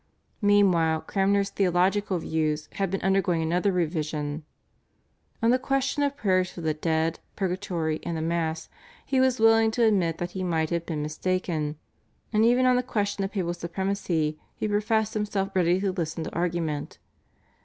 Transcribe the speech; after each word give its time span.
Meanwhile 0.41 1.01
Cranmer's 1.01 1.51
theological 1.51 2.17
views 2.17 2.69
had 2.71 2.89
been 2.89 3.03
undergoing 3.03 3.43
another 3.43 3.71
revision. 3.71 4.43
On 5.43 5.51
the 5.51 5.59
question 5.59 6.01
of 6.01 6.17
prayers 6.17 6.49
for 6.49 6.61
the 6.61 6.73
dead, 6.73 7.19
Purgatory, 7.35 7.99
and 8.01 8.17
the 8.17 8.21
Mass, 8.23 8.67
he 9.05 9.19
was 9.19 9.39
willing 9.39 9.69
to 9.69 9.83
admit 9.83 10.17
that 10.17 10.31
he 10.31 10.43
might 10.43 10.71
have 10.71 10.87
been 10.87 11.03
mistaken, 11.03 11.75
and 12.33 12.43
even 12.43 12.65
on 12.65 12.77
the 12.77 12.81
question 12.81 13.23
of 13.23 13.31
papal 13.31 13.53
supremacy 13.53 14.39
he 14.55 14.67
professed 14.67 15.13
himself 15.13 15.51
ready 15.55 15.79
to 15.79 15.91
listen 15.91 16.23
to 16.23 16.33
argument. 16.33 16.97